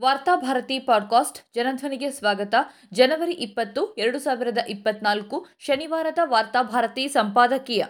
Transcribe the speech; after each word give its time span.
Varthabharati 0.00 0.78
podcast 0.78 1.38
ಜನಧ್ವನಿಗೆ 1.54 2.10
ಸ್ವಾಗತ. 2.10 2.54
ಜನವರಿ 2.92 3.32
ಇಪ್ಪತ್ತು, 3.32 3.94
ಎರಡು 3.94 4.18
ಸಾವಿರದ 4.18 4.58
ಇಪ್ಪತ್ನಾಲ್ಕು 4.68 5.46
ಶನಿವಾರದ 5.58 6.18
ವಾರ್ತಾಭಾರತಿ 6.24 7.08
ಸಂಪಾದಕೀಯ. 7.08 7.84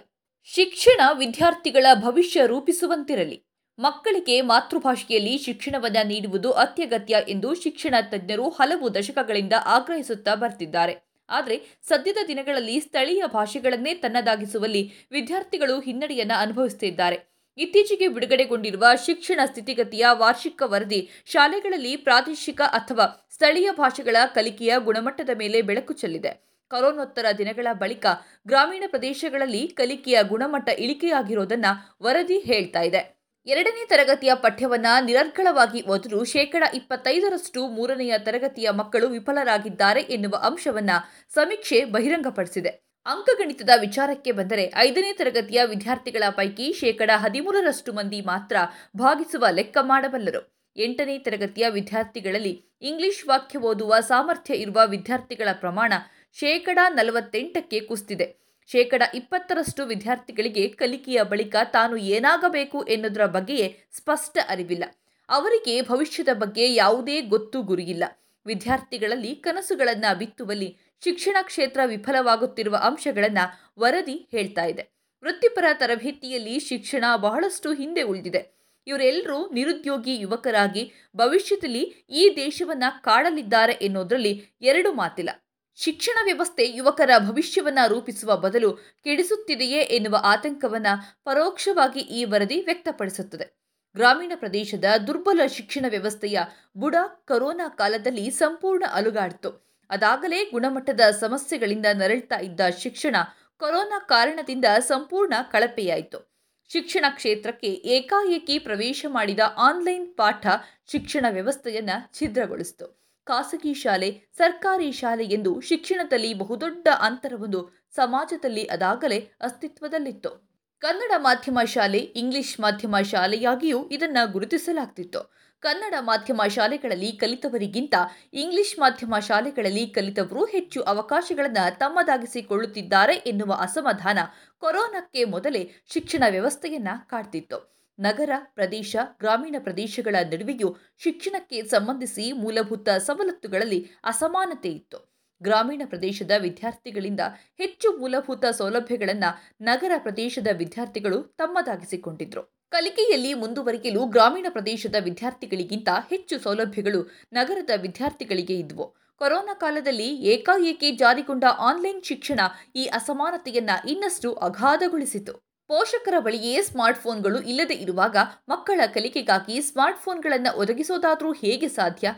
ಶಿಕ್ಷಣ 0.44 1.00
ವಿದ್ಯಾರ್ಥಿಗಳ 1.18 1.86
ಭವಿಷ್ಯ 1.94 2.46
ರೂಪಿಸುವಂತಿರಲಿ. 2.46 3.42
ಮಕ್ಕಳಿಗೆ 3.78 4.40
ಮಾತೃಭಾಷೆಯಲ್ಲಿ 4.40 5.38
ಶಿಕ್ಷಣವನ್ನು 5.38 6.06
ನೀಡುವುದು 6.06 6.52
ಅತ್ಯಗತ್ಯ 6.52 7.24
ಎಂದು 7.28 7.54
ಶಿಕ್ಷಣ 7.54 7.94
ತಜ್ಞರು 8.02 8.48
ಹಲವು 8.48 8.94
ದಶಕಗಳಿಂದ 8.94 9.52
ಆಗ್ರಹಿಸುತ್ತಾ 9.64 10.34
ಬರ್ತಿದ್ದಾರೆ. 10.34 10.96
ಆದರೆ 11.30 11.62
ಸದ್ಯದ 11.82 12.16
ದಿನಗಳಲ್ಲಿ 12.28 12.80
ಸ್ಥಳೀಯ 12.80 13.22
ಭಾಷೆಗಳನ್ನೇ 13.26 13.94
ತನ್ನದಾಗಿಸುವಲ್ಲಿ 13.94 14.92
ವಿದ್ಯಾರ್ಥಿಗಳು 15.10 15.80
ಹಿನ್ನಡೆಯನ್ನು 15.80 16.40
ಅನುಭವಿಸುತ್ತಿದ್ದಾರೆ 16.40 17.35
ಇತ್ತೀಚೆಗೆ 17.58 18.08
ಬಿಡುಗಡೆಗೊಂಡಿರುವ 18.08 18.84
ಶಿಕ್ಷಣ 19.06 19.40
ಸ್ಥಿತಿಗತಿಯ 19.44 20.06
ವಾರ್ಷಿಕ 20.12 20.62
ವರದಿ 20.64 21.08
ಶಾಲೆಗಳಲ್ಲಿ 21.26 21.96
ಪ್ರಾದೇಶಿಕ 21.96 22.60
ಅಥವಾ 22.60 23.26
ಸ್ಥಳೀಯ 23.30 23.70
ಭಾಷೆಗಳ 23.72 24.16
ಕಲಿಕೆಯ 24.34 24.74
ಗುಣಮಟ್ಟದ 24.78 25.30
ಮೇಲೆ 25.36 25.62
ಬೆಳಕು 25.62 25.92
ಚೆಲ್ಲಿದೆ. 25.92 26.46
ಕರೋನೋತ್ತರ 26.68 27.26
ದಿನಗಳ 27.38 27.66
ಬಳಿಕ 27.72 28.06
ಗ್ರಾಮೀಣ 28.46 28.84
ಪ್ರದೇಶಗಳಲ್ಲಿ 28.86 29.68
ಕಲಿಕೆಯ 29.68 30.22
ಗುಣಮಟ್ಟ 30.22 30.68
ಇಳಿಕೆಯಾಗಿರೋದನ್ನ 30.68 31.66
ವರದಿ 32.02 32.38
ಹೇಳ್ತಾ 32.38 32.80
ಇದೆ. 32.80 33.16
ಎರಡನೇ 33.46 33.86
ತರಗತಿಯ 33.86 34.34
ಪಠ್ಯವನ್ನ 34.34 34.86
ನಿರರ್ಗಳವಾಗಿ 35.00 35.82
ಓದಲು 35.82 36.24
ಶೇಕಡ 36.24 36.62
ಇಪ್ಪತ್ತೈದರಷ್ಟು 36.74 37.68
ಮೂರನೆಯ 37.68 38.18
ತರಗತಿಯ 38.18 38.70
ಮಕ್ಕಳು 38.70 39.08
ವಿಫಲರಾಗಿದ್ದಾರೆ 39.08 40.00
ಎನ್ನುವ 40.00 40.36
ಅಂಶವನ್ನ 40.42 40.90
ಸಮೀಕ್ಷೆ 41.28 41.84
ಬಹಿರಂಗಪಡಿಸಿದೆ. 41.84 42.85
ಅಂಕಗಣಿತದ 43.06 43.70
ವಿಚಾರಕ್ಕೆ 43.80 44.32
ಬಂದರೆ 44.32 44.72
ಐದನೇ 44.76 45.12
ತರಗತಿಯ 45.12 45.64
ವಿದ್ಯಾರ್ಥಿಗಳ 45.64 46.22
ಪೈಕಿ 46.30 46.72
ಶೇಕಡ 46.72 47.10
ಹದಿಮೂರರಷ್ಟು 47.16 47.92
ಮಂದಿ 47.92 48.20
ಮಾತ್ರ 48.20 48.56
ಭಾಗಿಸುವ 48.96 49.46
ಲೆಕ್ಕ 49.50 49.78
ಮಾಡಬಲ್ಲರು. 49.80 50.70
ಎಂಟನೇ 50.76 51.18
ತರಗತಿಯ 51.18 51.68
ವಿದ್ಯಾರ್ಥಿಗಳಲ್ಲಿ 51.68 52.64
ಇಂಗ್ಲಿಷ್ 52.82 53.28
ವಾಕ್ಯ 53.28 53.58
ಓದುವ 53.58 53.94
ಸಾಮರ್ಥ್ಯ 54.00 54.54
ಇರುವ 54.54 54.80
ವಿದ್ಯಾರ್ಥಿಗಳ 54.86 55.48
ಪ್ರಮಾಣ 55.52 55.92
ಶೇಕಡ 56.32 56.78
ನಲವತ್ತೆಂಟಕ್ಕೆ 56.88 57.80
ಕುಸಿದಿದೆ. 57.80 58.36
ಶೇಕಡ 58.66 59.02
ಇಪ್ಪತ್ತರಷ್ಟು 59.14 59.86
ವಿದ್ಯಾರ್ಥಿಗಳಿಗೆ 59.86 60.68
ಕಲಿಕೆಯ 60.68 61.22
ಬಳಿಕ 61.22 61.56
ತಾನು 61.64 61.96
ಏನಾಗಬೇಕು 61.96 62.82
ಎನ್ನುವುದರ 62.82 63.26
ಬಗ್ಗೆಯೇ 63.26 63.78
ಸ್ಪಷ್ಟ 63.92 64.38
ಅರಿವಿಲ್ಲ. 64.48 64.84
ಅವರಿಗೆ 65.28 65.82
ಭವಿಷ್ಯದ 65.82 66.28
ಬಗ್ಗೆ 66.32 66.74
ಯಾವುದೇ 66.74 67.20
ಗೊತ್ತು 67.20 67.62
ಗುರಿಯಿಲ್ಲ. 67.62 68.04
ವಿದ್ಯಾರ್ಥಿಗಳಲ್ಲಿ 68.46 69.34
ಕನಸುಗಳನ್ನು 69.34 70.18
ಬಿತ್ತುವಲ್ಲಿ 70.18 70.78
ಶಿಕ್ಷಣ 71.04 71.36
ಕ್ಷೇತ್ರ 71.42 71.80
ವಿಫಲವಾಗುತ್ತಿರುವ 71.86 72.76
ಅಂಶಗಳನ್ನು 72.76 73.74
ವರದಿ 73.78 74.28
ಹೇಳ್ತಾ 74.30 74.64
ಇದೆ. 74.64 74.96
ವೃತ್ತಿಪರ 75.24 75.64
ತರಬೇತಿಯಲ್ಲಿ 75.74 76.58
ಶಿಕ್ಷಣ 76.58 77.04
ಬಹಳಷ್ಟು 77.16 77.72
ಹಿಂದೆ 77.72 78.02
ಉಳಿದಿದೆ. 78.02 78.56
ಇವರೆಲ್ಲರೂ 78.86 79.50
ನಿರುದ್ಯೋಗಿ 79.50 80.20
ಯುವಕರಾಗಿ 80.20 80.92
ಭವಿಷ್ಯದಲ್ಲಿ 81.16 81.82
ಈ 82.10 82.32
ದೇಶವನ್ನ 82.36 82.84
ಕಾಡಲಿದ್ದಾರೆ 83.00 83.72
ಎನ್ನುವುದರಲ್ಲಿ 83.72 84.46
ಎರಡು 84.60 84.92
ಮಾತಿಲ್ಲ. 84.92 85.30
ಶಿಕ್ಷಣ 85.74 86.18
ವ್ಯವಸ್ಥೆ 86.24 86.70
ಯುವಕರ 86.70 87.10
ಭವಿಷ್ಯವನ್ನ 87.18 87.78
ರೂಪಿಸುವ 87.86 88.36
ಬದಲು 88.36 88.72
ಕೆಡಿಸುತ್ತಿದೆಯೇ 89.04 89.80
ಎನ್ನುವ 89.80 90.16
ಆತಂಕವನ್ನ 90.22 90.86
ಪರೋಕ್ಷವಾಗಿ 91.24 92.00
ಈ 92.00 92.24
ವರದಿ 92.24 92.62
ವ್ಯಕ್ತಪಡಿಸುತ್ತದೆ. 92.62 93.65
ಗ್ರಾಮೀಣ 93.96 94.32
ಪ್ರದೇಶದ 94.34 94.84
ದುರ್ಬಲ 95.06 95.40
ಶಿಕ್ಷಣ 95.46 95.86
ವ್ಯವಸ್ಥೆಯ 95.88 96.38
ಬುಡ 96.76 96.94
ಕೊರೋನಾ 97.28 97.68
ಕಾಲದಲ್ಲಿ 97.68 98.30
ಸಂಪೂರ್ಣ 98.30 98.84
ಅಲುಗಾಡಿತು. 98.92 99.66
ಅದಾಗಲೇ 99.90 100.44
ಗುಣಮಟ್ಟದ 100.44 101.00
ಸಮಸ್ಯೆಗಳಿಂದ 101.00 101.86
ನರಳ್ತಾ 101.94 102.36
ಇದ್ದ 102.36 102.60
ಶಿಕ್ಷಣ 102.78 103.16
ಕೊರೋನಾ 103.56 103.98
ಕಾರಣದಿಂದ 103.98 104.64
ಸಂಪೂರ್ಣ 104.78 105.34
ಕಳಪೆಯಾಯಿತು. 105.52 106.36
ಶಿಕ್ಷಣ 106.68 107.04
ಕ್ಷೇತ್ರಕ್ಕೆ 107.08 107.66
ಏಕಾಏಕಿ 107.66 108.58
ಪ್ರವೇಶ 108.58 109.06
ಮಾಡಿದ 109.08 109.40
ಆನ್ಲೈನ್ 109.56 110.14
ಪಾಠ 110.14 110.46
ಶಿಕ್ಷಣ 110.86 111.26
ವ್ಯವಸ್ಥೆಯನ್ನು 111.30 112.18
ಛಿದ್ರಗೊಳಿಸಿತು. 112.18 113.06
ಖಾಸಗಿ 113.24 113.74
ಶಾಲೆ, 113.74 114.28
ಸರ್ಕಾರಿ 114.32 114.92
ಶಾಲೆ 114.92 115.24
ಎಂದು 115.24 115.60
ಶಿಕ್ಷಣದಲ್ಲಿ 115.60 116.34
ಬಹುದೊಡ್ಡ 116.34 116.88
ಅಂತರವೊಂದು 117.00 117.86
ಸಮಾಜದಲ್ಲಿ 117.94 118.64
ಅದಾಗಲೇ 118.64 119.18
ಅಸ್ತಿತ್ವದಲ್ಲಿತ್ತು. 119.40 120.45
ಕನ್ನಡ 120.80 121.12
ಮಾಧ್ಯಮ 121.16 121.58
ಶಾಲೆ, 121.64 121.98
ಇಂಗ್ಲಿಷ್ 121.98 122.60
ಮಾಧ್ಯಮ 122.60 122.96
ಶಾಲೆಯಾಗಿಯೂ 123.00 123.88
ಇದನ್ನು 123.88 124.32
ಗುರುತಿಸಲಾಗ್ತಿತ್ತು. 124.32 125.36
ಕನ್ನಡ 125.60 125.94
ಮಾಧ್ಯಮ 126.00 126.42
ಶಾಲೆಗಳಲ್ಲಿ 126.42 127.12
ಕಲಿತವರಿಗಿಂತ 127.12 127.94
ಇಂಗ್ಲಿಷ್ 128.32 128.78
ಮಾಧ್ಯಮ 128.78 129.18
ಶಾಲೆಗಳಲ್ಲಿ 129.18 129.86
ಕಲಿತವರು 129.86 130.44
ಹೆಚ್ಚು 130.44 130.82
ಅವಕಾಶಗಳನ್ನು 130.82 131.78
ತಮ್ಮದಾಗಿಸಿಕೊಳ್ಳುತ್ತಿದ್ದಾರೆ 131.78 133.14
ಎನ್ನುವ 133.14 133.52
ಅಸಮಾಧಾನ 133.52 134.18
ಕೊರೋನಾಕ್ಕೆ 134.58 135.24
ಮೊದಲೇ 135.24 135.70
ಶಿಕ್ಷಣ 135.92 136.22
ವ್ಯವಸ್ಥೆಯನ್ನ 136.30 136.88
ಕಾಡ್ತಿತ್ತು. 137.06 137.76
ನಗರ, 137.98 138.30
ಪ್ರದೇಶ, 138.44 138.96
ಗ್ರಾಮೀಣ 139.18 139.56
ಪ್ರದೇಶಗಳ 139.58 140.16
ನಡುವೆಯೂ 140.30 140.76
ಶಿಕ್ಷಣಕ್ಕೆ 140.98 141.62
ಸಂಬಂಧಿಸಿ 141.62 142.32
ಮೂಲಭೂತ 142.32 142.88
ಸವಲತ್ತುಗಳಲ್ಲಿ 142.88 143.90
ಅಸಮಾನತೆ 144.04 144.68
ಇತ್ತು. 144.68 145.15
ಗ್ರಾಮೀಣ 145.42 145.82
ಪ್ರದೇಶದ 145.84 146.30
ವಿದ್ಯಾರ್ಥಿಗಳಿಂದ 146.38 147.20
ಹೆಚ್ಚು 147.58 147.96
ಮೂಲಭೂತ 147.96 148.44
ಸೌಲಭ್ಯಗಳನ್ನು 148.46 149.64
ನಗರ 149.64 149.92
ಪ್ರದೇಶದ 149.98 150.46
ವಿದ್ಯಾರ್ಥಿಗಳು 150.52 151.22
ತಮ್ಮದಾಗಿಸಿಕೊಂಡಿದ್ರು. 151.22 152.42
ಕಲಿಕೆಯಲ್ಲಿ 152.70 153.34
ಮುಂದುವರಿಯಲು 153.34 154.06
ಗ್ರಾಮೀಣ 154.06 154.46
ಪ್ರದೇಶದ 154.48 154.94
ವಿದ್ಯಾರ್ಥಿಗಳಿಗಿಂತ 155.00 155.88
ಹೆಚ್ಚು 156.10 156.38
ಸೌಲಭ್ಯಗಳು 156.38 157.10
ನಗರದ 157.32 157.70
ವಿದ್ಯಾರ್ಥಿಗಳಿಗೆ 157.76 158.58
ಇದ್ವು. 158.58 158.96
ಕೊರೋನಾ 159.18 159.54
ಕಾಲದಲ್ಲಿ 159.54 160.08
ಏಕಾಏಕಿ 160.08 160.90
ಜಾರಿಗೊಂಡ 160.90 161.44
ಆನ್ಲೈನ್ 161.44 162.02
ಶಿಕ್ಷಣ 162.02 162.40
ಈ 162.76 162.84
ಅಸಮಾನತೆಯನ್ನ 162.84 163.70
ಇನ್ನಷ್ಟು 163.88 164.34
ಅಗಾಧಗೊಳಿಸಿತು. 164.34 165.46
ಪೋಷಕರ 165.68 166.14
ಬಳಿಯೇ 166.18 166.62
ಸ್ಮಾರ್ಟ್ಫೋನ್ಗಳು 166.62 167.40
ಇಲ್ಲದೆ 167.40 167.74
ಇರುವಾಗ 167.74 168.16
ಮಕ್ಕಳ 168.48 168.80
ಕಲಿಕೆಗಾಗಿ 168.86 169.60
ಸ್ಮಾರ್ಟ್ಫೋನ್ಗಳನ್ನು 169.60 170.58
ಒದಗಿಸೋದಾದರೂ 170.58 171.32
ಹೇಗೆ 171.32 171.68
ಸಾಧ್ಯ? 171.68 172.14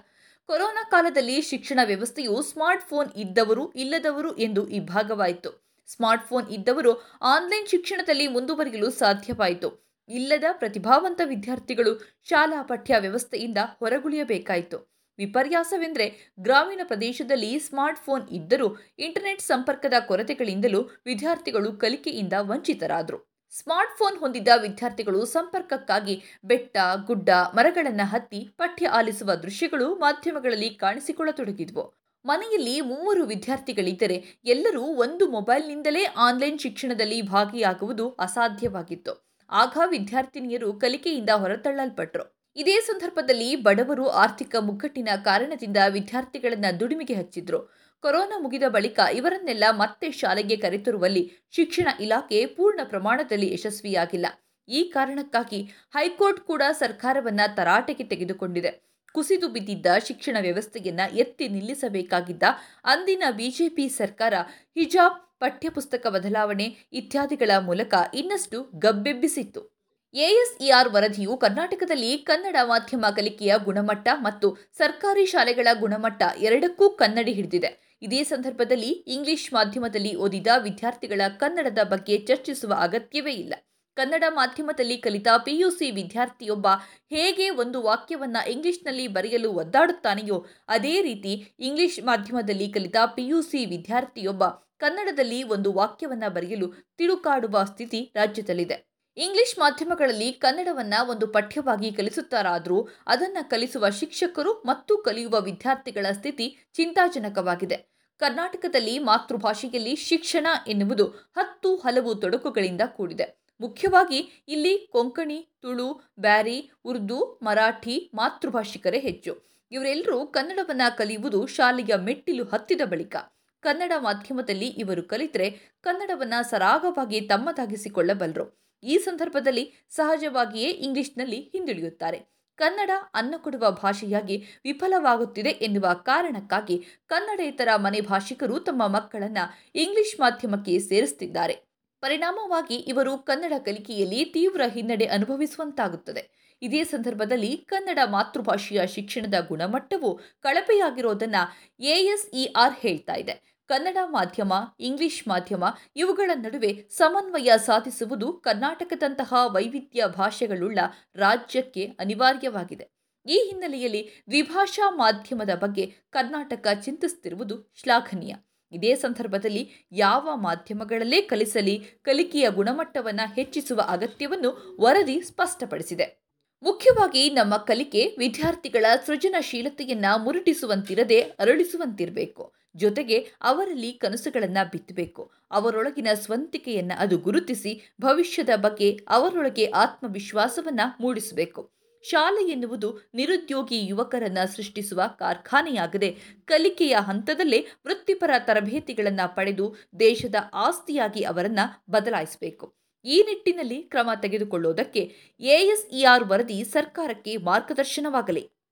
ಕೊರೋನಾ 0.49 0.83
ಕಾಲದಲ್ಲಿ 0.91 1.41
ಶಿಕ್ಷಣ 1.41 1.81
ವ್ಯವಸ್ಥೆಯು 1.85 2.43
ಸ್ಮಾರ್ಟ್ಫೋನ್ 2.43 3.13
ಇದ್ದವರು 3.17 3.73
ಇಲ್ಲದವರು 3.73 4.37
ಎಂದು 4.37 4.69
ಇಬ್ಬಾಗವಾಯಿತು 4.69 5.69
ಸ್ಮಾರ್ಟ್ಫೋನ್ 5.87 6.49
ಇದ್ದವರು 6.49 7.19
ಆನ್ಲೈನ್ 7.23 7.67
ಶಿಕ್ಷಣದಲ್ಲಿ 7.67 8.27
ಮುಂದುವರಿಯಲು 8.27 8.91
ಸಾಧ್ಯವಾಯಿತು. 8.91 9.99
ಇಲ್ಲದ 10.09 10.45
ಪ್ರತಿಭಾವಂತ 10.53 11.21
ವಿದ್ಯಾರ್ಥಿಗಳು 11.25 12.23
ಶಾಲಾ 12.25 12.63
ಪಠ್ಯ 12.63 12.99
ವ್ಯವಸ್ಥೆಯಿಂದ 12.99 13.59
ಹೊರಗುಳಿಯಬೇಕಾಯಿತು. 13.81 14.79
ವಿಪರ್ಯಾಸವೆಂದರೆ 15.19 16.35
ಗ್ರಾಮೀಣ 16.41 16.81
ಪ್ರದೇಶದಲ್ಲಿ 16.85 17.59
ಸ್ಮಾರ್ಟ್ಫೋನ್ 17.59 18.29
ಇದ್ದರೂ 18.29 18.77
ಇಂಟರ್ನೆಟ್ 18.99 19.41
ಸಂಪರ್ಕದ 19.41 19.95
ಕೊರತೆಗಳಿಂದಲೂ 20.07 20.83
ವಿದ್ಯಾರ್ಥಿಗಳು 21.07 21.73
ಕಲಿಕೆಯಿಂದ 21.73 22.33
ವಂಚಿತರಾದರು. 22.41 23.28
ಸ್ಮಾರ್ಟ್ಫೋನ್ 23.51 24.19
ಹೊಂದಿದ್ದ 24.19 24.49
ವಿದ್ಯಾರ್ಥಿಗಳು 24.63 25.25
ಸಂಪರ್ಕಕ್ಕಾಗಿ 25.27 26.23
ಬೆಟ್ಟ, 26.45 26.77
ಗುಡ್ಡ, 27.07 27.29
ಮರಗಳನ್ನು 27.55 28.07
ಹತ್ತಿ 28.07 28.49
ಪಠ್ಯ 28.59 28.89
ಆಲಿಸುವ 28.89 29.35
ದೃಶ್ಯಗಳು 29.35 29.95
ಮಾಧ್ಯಮಗಳಲ್ಲಿ 29.95 30.71
ಕಾಣಿಸಿಕೊಳ್ಳತೊಡಗಿದ್ವು. 30.71 31.95
ಮನೆಯಲ್ಲಿ 32.25 32.81
ಮೂವರು 32.81 33.25
ವಿದ್ಯಾರ್ಥಿಗಳಿದ್ದರೆ 33.25 34.41
ಎಲ್ಲರೂ 34.45 34.83
ಒಂದು 34.83 35.31
ಮೊಬೈಲ್ನಿಂದಲೇ 35.31 36.05
ಆನ್ಲೈನ್ 36.05 36.59
ಶಿಕ್ಷಣದಲ್ಲಿ 36.59 37.23
ಭಾಗಿಯಾಗುವುದು 37.23 38.11
ಅಸಾಧ್ಯವಾಗಿತ್ತು. 38.11 39.29
ಆಗ 39.51 39.79
ವಿದ್ಯಾರ್ಥಿನಿಯರು 39.87 40.73
ಕಲಿಕೆಯಿಂದ 40.73 41.31
ಹೊರತಳ್ಳಲ್ಪಟ್ಟರು 41.31 42.39
ಇದೇ 42.57 42.81
ಸಂದರ್ಭದಲ್ಲಿ 42.81 43.57
ಬಡವರು 43.57 44.09
ಆರ್ಥಿಕ 44.09 44.57
ಮುಗ್ಗಟ್ಟಿನ 44.61 45.09
ಕಾರಣದಿಂದ 45.25 45.77
ವಿದ್ಯಾರ್ಥಿಗಳನ್ನು 45.89 46.81
ದುಡಿಮೆಗೆ 46.81 47.15
ಹಚ್ಚಿದ್ರು. 47.15 47.88
ಕೊರೋನಾ 48.03 48.39
ಮುಗಿದ 48.39 48.63
ಬಳಿಕ 48.69 49.01
ಇವರನ್ನೆಲ್ಲ 49.15 49.65
ಮತ್ತೆ 49.71 50.11
ಶಾಲೆಗೆ 50.11 50.57
ಕರೆತರುವಲ್ಲಿ 50.57 51.33
ಶಿಕ್ಷಣ 51.51 51.89
ಇಲಾಖೆ 52.01 52.47
ಪೂರ್ಣ 52.47 52.81
ಪ್ರಮಾಣದಲ್ಲಿ 52.85 53.55
ಯಶಸ್ವಿಯಾಗಿಲ್ಲ. 53.55 54.27
ಈ 54.69 54.83
ಕಾರಣಕ್ಕಾಗಿ 54.83 55.63
ಹೈಕೋರ್ಟ್ 55.95 56.41
ಕೂಡ 56.41 56.63
ಸರ್ಕಾರವನ್ನ 56.73 57.41
ತರಾಟೆಗೆ 57.57 58.05
ತೆಗೆದುಕೊಂಡಿದೆ. 58.05 58.89
ಕುಸಿದು 59.13 59.49
ಬಿದ್ದಿದ್ದ 59.49 59.87
ಶಿಕ್ಷಣ 60.07 60.37
ವ್ಯವಸ್ಥೆಯನ್ನ 60.41 61.01
ಎತ್ತಿ 61.15 61.49
ನಿಲ್ಲಿಸಬೇಕಾಗಿದ್ದ 61.49 62.43
ಅಂದಿನ 62.85 63.23
ಬಿಜೆಪಿ 63.31 63.89
ಸರ್ಕಾರ 63.89 64.35
ಹಿಜಾಬ್, 64.75 65.39
ಪಠ್ಯಪುಸ್ತಕ 65.41 66.07
ಬದಲಾವಣೆ 66.07 66.77
ಇತ್ಯಾದಿಗಳ 66.93 67.51
ಮೂಲಕ 67.59 67.95
ಇನ್ನಷ್ಟು 68.15 68.71
ಗಬ್ಬೆಬ್ಬಿಸಿತ್ತು. 68.79 69.79
ಎಎಸ್ಇಆರ್ 70.15 70.89
ವರದಿಯು 70.89 71.37
ಕರ್ನಾಟಕದಲ್ಲಿ 71.37 72.19
ಕನ್ನಡ 72.19 72.57
ಮಾಧ್ಯಮ 72.65 73.07
ಕಲಿಕೆಯ 73.17 73.55
ಗುಣಮಟ್ಟ 73.65 74.09
ಮತ್ತು 74.15 74.57
ಸರ್ಕಾರಿ 74.79 75.27
ಶಾಲೆಗಳ 75.27 75.69
ಗುಣಮಟ್ಟ 75.73 76.23
ಎರಡಕ್ಕೂ 76.39 76.91
ಕನ್ನಡಿ 76.91 77.33
ಹಿಡಿದಿದೆ. 77.33 77.88
ಇದೇ 78.03 78.25
ಸಂದರ್ಭದಲ್ಲಿ 78.25 78.87
ಇಂಗ್ಲಿಷ್ 78.87 79.53
ಮಾಧ್ಯಮದಲ್ಲಿ 79.53 80.15
ಓದಿದ 80.15 80.47
ವಿದ್ಯಾರ್ಥಿಗಳ 80.59 81.21
ಕನ್ನಡದ 81.39 81.79
ಬಗ್ಗೆ 81.83 82.19
ಚರ್ಚಿಸುವ 82.19 82.75
ಅಗತ್ಯವೇ 82.81 83.33
ಇಲ್ಲ. 83.33 83.55
ಕನ್ನಡ 83.95 84.25
ಮಾಧ್ಯಮದಲ್ಲಿ 84.29 84.97
ಕಲಿತ 84.97 85.29
ಪಿಯುಸಿ 85.45 85.91
ವಿದ್ಯಾರ್ಥಿಯೊಬ್ಬ 85.91 86.67
ಹೇಗೆ 87.11 87.51
ಒಂದು 87.51 87.83
ವಾಕ್ಯವನ್ನ 87.83 88.37
ಇಂಗ್ಲಿಷ್ನಲ್ಲಿ 88.49 89.09
ಬರೆಯಲು 89.09 89.53
ಒದ್ದಾಡುತ್ತಾನೆಯೋ, 89.53 90.47
ಅದೇ 90.69 91.03
ರೀತಿ 91.03 91.53
ಇಂಗ್ಲಿಷ್ 91.59 92.01
ಮಾಧ್ಯಮದಲ್ಲಿ 92.05 92.69
ಕಲಿತ 92.69 92.97
ಪಿಯುಸಿ 93.15 93.65
ವಿದ್ಯಾರ್ಥಿಯೊಬ್ಬ 93.65 94.45
ಕನ್ನಡದಲ್ಲಿ 94.77 95.43
ಒಂದು 95.43 95.73
ವಾಕ್ಯವನ್ನ 95.73 96.29
ಬರೆಯಲು 96.29 96.73
ತಿಳುಕಾಡುವ 96.99 97.65
ಸ್ಥಿತಿ 97.65 98.13
ರಾಜ್ಯದಲ್ಲಿದೆ. 98.15 98.88
ಇಂಗ್ಲಿಷ್ 99.19 99.59
ಮಾಧ್ಯಮಗಳಲ್ಲಿ 99.59 100.33
ಕನ್ನಡವನ್ನ 100.33 100.95
ಒಂದು 101.11 101.27
ಪಠ್ಯವಾಗಿ 101.27 101.93
ಕಲಿಸುತ್ತಾರಾದರೂ 101.93 102.89
ಅದನ್ನು 103.07 103.51
ಕಲಿಸುವ 103.51 103.91
ಶಿಕ್ಷಕರು 103.91 104.53
ಮತ್ತು 104.53 104.99
ಕಲಿಯುವ 104.99 105.41
ವಿದ್ಯಾರ್ಥಿಗಳ 105.41 106.07
ಸ್ಥಿತಿ 106.13 106.57
ಚಿಂತಾಜನಕವಾಗಿದೆ. 106.73 107.77
ಕರ್ನಾಟಕದಲ್ಲಿ 108.19 108.99
ಮಾತೃಭಾಷೆಯಲ್ಲಿ 108.99 109.97
ಶಿಕ್ಷಣ 109.97 110.47
ಎನ್ನುವುದು 110.67 111.07
ಹತ್ತು 111.07 111.77
ಹಲವು 111.77 112.15
ತೊಡಕುಗಳಿಂದ 112.15 112.81
ಕೂಡಿದೆ. 112.87 113.41
ಮುಖ್ಯವಾಗಿ 113.61 114.45
ಇಲ್ಲಿ 114.49 114.79
ಕೊಂಕಣಿ, 114.93 115.49
ತುಳು, 115.63 116.13
ಬ್ಯಾರಿ, 116.19 116.71
ಉರ್ದು, 116.85 117.41
ಮರಾಠಿ 117.43 118.11
ಮಾತೃಭಾಷಿಕರೇ 118.15 118.99
ಹೆಚ್ಚು. 118.99 119.43
ಇವರೆಲ್ಲರೂ 119.73 120.27
ಕನ್ನಡವನ್ನ 120.27 120.83
ಕಲಿಯುವುದು 120.97 121.47
ಶಾಲೆಯ 121.47 121.97
ಮೆಟ್ಟಿಲು 121.97 122.45
ಹತ್ತಿದ 122.45 122.81
ಬಳಿಕ. 122.85 123.17
ಕನ್ನಡ 123.61 123.93
ಮಾಧ್ಯಮದಲ್ಲಿ 123.99 124.67
ಇವರು 124.67 125.03
ಕಲಿತರೆ 125.03 125.51
ಕನ್ನಡವನ್ನು 125.81 126.51
ಸರಾಗವಾಗಿ 126.51 127.21
ತಮ್ಮದಾಗಿಸಿಕೊಳ್ಳಬಲ್ಲರು. 127.21 128.68
ಈ 128.83 128.99
ಸಂದರ್ಭದಲ್ಲಿ 128.99 129.75
ಸಹಜವಾಗಿಯೇ 129.91 130.71
ಇಂಗ್ಲಿಷ್ನಲ್ಲಿ 130.71 131.41
ಹಿಂದುಳಿಯುತ್ತಾರೆ. 131.53 132.39
ಕನ್ನಡ 132.57 132.91
ಅನ್ನ 133.15 133.35
ಕೊಡುವ 133.39 133.71
ಭಾಷೆಯಾಗಿ 133.71 134.45
ವಿಫಲವಾಗುತ್ತಿದೆ 134.65 135.51
ಎನ್ನುವ 135.51 135.95
ಕಾರಣಕ್ಕಾಗಿ 135.95 136.85
ಕನ್ನಡೇತರ 137.07 137.69
ಮನೆ 137.77 138.01
ಭಾಷಿಕರು 138.01 138.61
ತಮ್ಮ 138.61 138.87
ಮಕ್ಕಳನ್ನು 138.87 139.45
ಇಂಗ್ಲಿಷ್ 139.75 140.21
ಮಾಧ್ಯಮಕ್ಕೆ 140.21 140.79
ಸೇರಿಸುತ್ತಿದ್ದಾರೆ 140.79 141.55
ಪರಿಣಾಮವಾಗಿ 142.01 142.77
ಇವರು 142.77 143.19
ಕನ್ನಡ 143.19 143.53
ಕಲಿಕೆಯಲ್ಲಿ 143.59 144.25
ತೀವ್ರ 144.25 144.63
ಹಿನ್ನಡೆ 144.67 145.07
ಅನುಭವಿಸುವಂತಾಗುತ್ತದೆ. 145.07 146.55
ಇದೇ 146.63 146.85
ಸಂದರ್ಭದಲ್ಲಿ 146.85 147.57
ಕನ್ನಡ 147.57 147.99
ಮಾತೃಭಾಷೆಯ 148.07 148.87
ಶಿಕ್ಷಣದ 148.87 149.35
ಗುಣಮಟ್ಟವು 149.49 150.21
ಕಳಪೆಯಾಗಿರೋದನ್ನ 150.41 151.37
ಎಎಸ್ಇಆರ್ 151.81 152.75
ಹೇಳ್ತಾ 152.75 153.15
ಇದೆ. 153.15 153.58
ಕನ್ನಡ 153.69 153.97
ಮಾಧ್ಯಮ, 154.05 154.53
ಇಂಗ್ಲಿಷ್ 154.81 155.29
ಮಾಧ್ಯಮ 155.29 155.65
ಇವುಗಳ 155.97 156.31
ನಡುವೆ 156.35 156.87
ಸಮನ್ವಯ 156.91 157.53
ಸಾಧಿಸುವುದು 157.57 158.33
ಕರ್ನಾಟಕದಂತಹ 158.33 159.35
ವೈವಿಧ್ಯ 159.47 160.05
ಭಾಷೆಗಳುಳ್ಳ 160.07 160.79
ರಾಜ್ಯಕ್ಕೆ 161.15 161.87
ಅನಿವಾರ್ಯವಾಗಿದೆ. 161.87 162.89
ಈ 163.27 163.45
ಹಿನ್ನೆಲೆಯಲ್ಲಿ 163.49 164.25
ದ್ವಿಭಾಷಾ 164.31 164.91
ಮಾಧ್ಯಮದ 164.91 165.51
ಬಗ್ಗೆ 165.55 165.95
ಕರ್ನಾಟಕ 166.11 166.67
ಚಿಂತಿಸುತ್ತಿರುವುದು 166.83 167.73
ಶ್ಲಾಘನೀಯ. 167.75 168.35
ಇದೇ 168.73 168.95
ಸಂದರ್ಭದಲ್ಲಿ 168.95 169.71
ಯಾವ 169.93 170.29
ಮಾಧ್ಯಮಗಳಲ್ಲೇ 170.35 171.21
ಕಲಿಸಲಿ, 171.21 171.85
ಕಲಿಕೆಯ 172.03 172.51
ಗುಣಮಟ್ಟವನ್ನು 172.51 173.35
ಹೆಚ್ಚಿಸುವ 173.35 173.81
ಅಗತ್ಯವನ್ನು 173.89 174.77
ವರದಿ 174.81 175.21
ಸ್ಪಷ್ಟಪಡಿಸಿದೆ. 175.21 176.29
ಮುಖ್ಯವಾಗಿ 176.63 177.31
ನಮ್ಮ 177.31 177.57
ಕಲಿಕೆ 177.57 178.17
ವಿದ್ಯಾರ್ಥಿಗಳ 178.19 178.87
ಸೃಜನಶೀಲತೆಯನ್ನು 179.07 180.25
ಮುರುಟಿಸುವಂತಿರದೆ 180.25 181.21
ಅರಳಿಸುವಂತಿರಬೇಕು. 181.21 182.58
ಜೊತೆಗೆ 182.77 183.27
ಅವರಲ್ಲಿ 183.41 183.93
ಕನಸುಗಳನ್ನು 183.93 184.71
ಬಿತ್ತಬೇಕು. 184.71 185.33
ಅವರೊಳಗಿನ 185.51 186.09
ಸ್ವಂತಿಕೆಯನ್ನ 186.15 186.93
ಅದು 186.99 187.19
ಗುರುತಿಸಿ 187.19 187.95
ಭವಿಷ್ಯದ 188.01 188.49
ಬಗ್ಗೆ 188.57 188.99
ಅವರೊಳಗೆ 189.09 189.67
ಆತ್ಮವಿಶ್ವಾಸವನ್ನ 189.67 190.81
ಮೂಡಿಸಬೇಕು. 191.01 191.79
ಶಾಲೆ 192.03 192.51
ಎನ್ನುವುದು 192.51 192.99
ನಿರುದ್ಯೋಗಿ 193.15 193.87
ಯುವಕರನ್ನು 193.87 194.57
ಸೃಷ್ಟಿಸುವ 194.57 195.03
ಕಾರ್ಖಾನೆಯಾಗದೆ. 195.19 196.17
ಕಲಿಕೆಯ 196.45 196.97
ಹಂತದಲ್ಲೇ 197.01 197.67
ವೃತ್ತಿಪರ 197.87 198.31
ತರಬೇತಿಗಳನ್ನು 198.39 199.37
ಪಡೆದು 199.37 199.75
ದೇಶದ 200.01 200.35
ಆಸ್ತಿಯಾಗಿ 200.55 201.25
ಅವರನ್ನ 201.25 201.59
ಬದಲಾಯಿಸಬೇಕು. 201.91 202.75
ಈ 203.05 203.23
ನಿಟ್ಟಿನಲ್ಲಿ 203.23 203.83
ಕ್ರಮ 203.83 204.11
ತೆಗೆದುಕೊಳ್ಳುವುದಕ್ಕೆ 204.23 205.01
ಎಎಸ್ಇಆರ್ 205.41 206.25
ವರದಿ 206.25 206.65
ಸರ್ಕಾರಕ್ಕೆ 206.65 207.37
ಮಾರ್ಗದರ್ಶನವಾಗಲಿ. 207.37 208.58